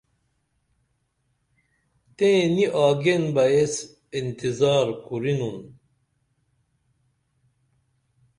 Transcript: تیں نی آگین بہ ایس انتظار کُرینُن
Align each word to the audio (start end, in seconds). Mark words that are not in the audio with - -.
تیں 2.17 2.41
نی 2.55 2.65
آگین 2.85 3.23
بہ 3.33 3.43
ایس 3.53 3.75
انتظار 4.17 4.87
کُرینُن 5.05 5.57